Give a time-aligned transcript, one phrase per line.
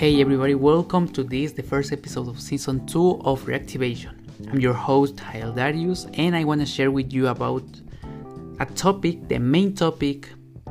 [0.00, 4.14] Hey everybody, welcome to this, the first episode of season 2 of Reactivation.
[4.50, 7.64] I'm your host, Hael Darius, and I want to share with you about
[8.60, 10.30] a topic, the main topic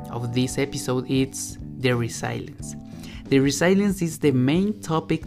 [0.10, 2.76] of this episode is the resilience.
[3.26, 5.23] The resilience is the main topic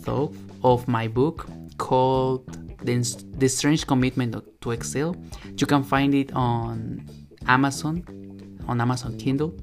[0.00, 1.46] though, of my book
[1.78, 2.44] called
[2.84, 2.98] the,
[3.38, 5.16] the Strange Commitment to Excel.
[5.56, 7.08] You can find it on
[7.48, 8.04] Amazon,
[8.68, 9.54] on Amazon Kindle.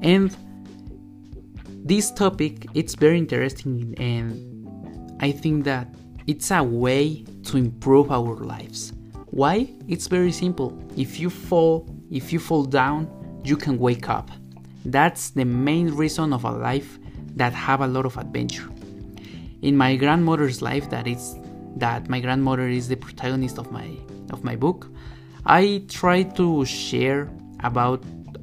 [0.00, 0.34] And
[1.90, 4.30] this topic it's very interesting and
[5.20, 5.88] I think that
[6.28, 8.92] it's a way to improve our lives.
[9.26, 9.68] Why?
[9.88, 10.70] It's very simple.
[10.96, 13.10] If you fall, if you fall down,
[13.42, 14.30] you can wake up.
[14.84, 17.00] That's the main reason of a life
[17.34, 18.70] that have a lot of adventure.
[19.62, 21.34] In my grandmother's life that is
[21.74, 23.88] that my grandmother is the protagonist of my
[24.30, 24.86] of my book,
[25.44, 27.28] I try to share
[27.64, 28.00] about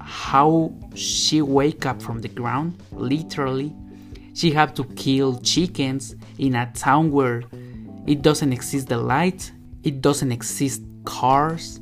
[0.07, 3.75] how she wake up from the ground literally.
[4.33, 7.43] She had to kill chickens in a town where
[8.05, 9.51] it doesn't exist the light
[9.87, 11.79] it doesn't exist cars.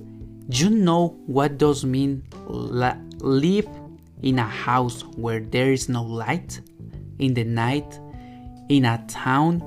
[0.48, 3.68] You know what does mean live
[4.22, 6.62] in a house where there is no light?
[7.18, 8.00] In the night
[8.70, 9.62] in a town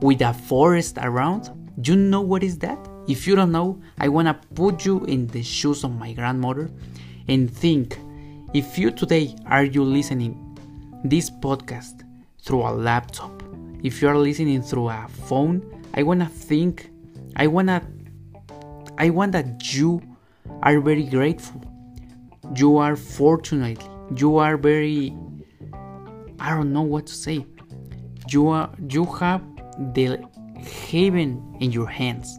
[0.00, 1.50] with a forest around?
[1.82, 2.78] You know what is that?
[3.06, 6.70] If you don't know i want to put you in the shoes of my grandmother
[7.28, 7.98] and think
[8.52, 10.40] if you today are you listening
[11.04, 12.02] this podcast
[12.42, 13.42] through a laptop.
[13.82, 15.62] If you are listening through a phone
[15.94, 16.90] i want to think
[17.36, 17.82] i want to
[18.98, 20.02] i want that you
[20.62, 21.62] are very grateful.
[22.56, 23.82] You are fortunate.
[24.16, 25.16] You are very
[26.40, 27.46] i don't know what to say.
[28.28, 29.42] You are you have
[29.94, 30.22] the
[30.90, 32.38] heaven in your hands.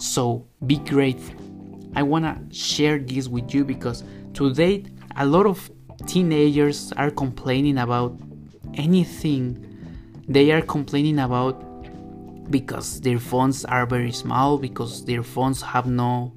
[0.00, 1.53] So be grateful
[1.94, 4.82] i want to share this with you because Today,
[5.16, 5.70] a lot of
[6.08, 8.18] teenagers are complaining about
[8.74, 9.64] anything.
[10.26, 11.62] They are complaining about
[12.50, 16.32] because their phones are very small because their phones have no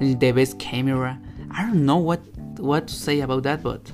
[0.00, 1.20] the best camera.
[1.50, 2.20] I don't know what
[2.56, 3.92] what to say about that but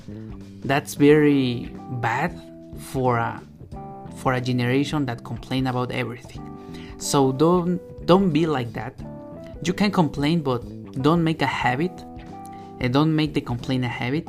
[0.63, 2.31] that's very bad
[2.79, 3.43] for a
[4.15, 6.41] for a generation that complain about everything.
[6.97, 8.97] So don't don't be like that.
[9.63, 10.63] You can complain but
[11.01, 11.91] don't make a habit
[12.79, 14.27] and don't make the complaint a habit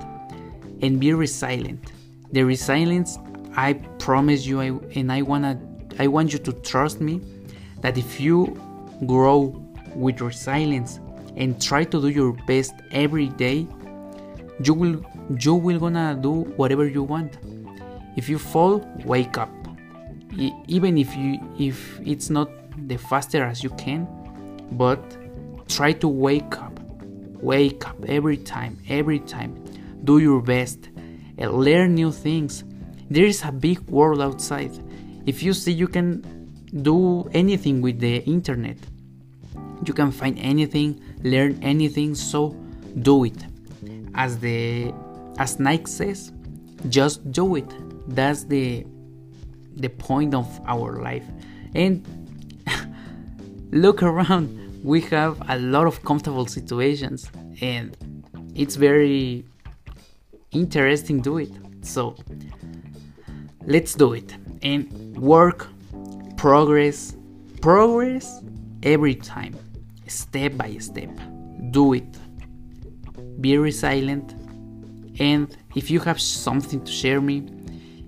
[0.82, 1.92] and be resilient.
[2.32, 3.18] The resilience
[3.56, 5.60] i promise you I, and i wanna
[5.98, 7.20] i want you to trust me
[7.80, 8.56] that if you
[9.06, 9.60] grow
[9.94, 11.00] with resilience
[11.36, 13.66] and try to do your best every day
[14.62, 15.04] you will
[15.38, 17.38] you will gonna do whatever you want.
[18.16, 19.48] If you fall wake up.
[20.36, 22.50] E- even if you if it's not
[22.88, 24.06] the faster as you can
[24.72, 25.00] but
[25.70, 26.80] try to wake up
[27.42, 29.54] Wake up every time, every time.
[30.04, 30.90] Do your best
[31.38, 32.64] and learn new things.
[33.08, 34.78] There is a big world outside.
[35.26, 36.22] If you see you can
[36.82, 38.76] do anything with the internet,
[39.86, 42.54] you can find anything, learn anything, so
[43.00, 43.46] do it.
[44.14, 44.92] As the
[45.38, 46.32] as Nike says,
[46.90, 47.72] just do it.
[48.06, 48.86] That's the
[49.76, 51.24] the point of our life.
[51.74, 52.04] And
[53.72, 57.30] look around we have a lot of comfortable situations
[57.60, 57.96] and
[58.54, 59.44] it's very
[60.52, 61.52] interesting do it.
[61.82, 62.16] So
[63.66, 64.34] let's do it.
[64.62, 65.68] And work
[66.36, 67.16] progress
[67.60, 68.42] progress
[68.82, 69.54] every time
[70.06, 71.10] step by step.
[71.70, 72.18] Do it.
[73.40, 74.34] Be resilient.
[75.20, 77.46] And if you have something to share me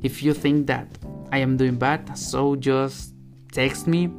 [0.02, 0.86] if you think that
[1.30, 3.14] i am doing bad so just
[3.52, 4.10] text me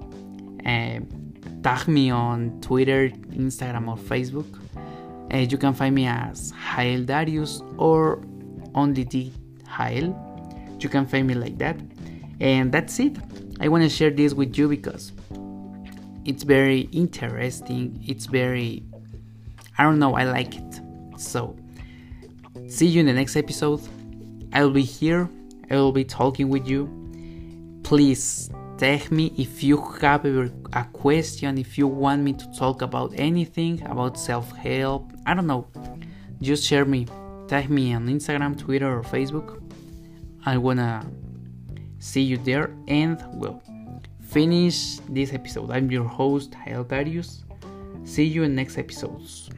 [0.65, 1.22] and
[1.63, 4.59] tag me on Twitter, Instagram, or Facebook.
[5.33, 8.21] Uh, you can find me as Hael Darius or
[8.75, 9.31] only the
[9.67, 10.13] Hael.
[10.79, 11.77] You can find me like that.
[12.39, 13.17] And that's it.
[13.61, 15.13] I want to share this with you because
[16.25, 18.03] it's very interesting.
[18.05, 18.83] It's very,
[19.77, 20.81] I don't know, I like it.
[21.17, 21.55] So,
[22.67, 23.81] see you in the next episode.
[24.51, 25.29] I'll be here.
[25.71, 26.89] I will be talking with you.
[27.83, 33.13] Please tag me if you have a question, if you want me to talk about
[33.15, 35.11] anything about self help.
[35.25, 35.67] I don't know.
[36.41, 37.07] Just share me.
[37.47, 39.61] Tag me on Instagram, Twitter, or Facebook.
[40.45, 41.05] I wanna
[41.99, 43.61] see you there and well
[44.33, 45.69] finish this episode.
[45.71, 47.43] I'm your host, Hael Darius.
[48.03, 49.49] See you in next episodes.